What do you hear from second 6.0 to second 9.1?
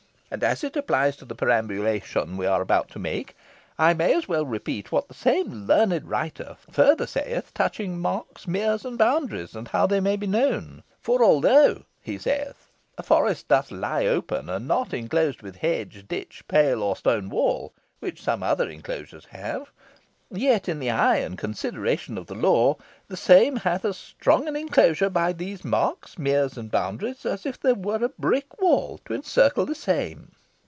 writer further saith touching marks, meres, and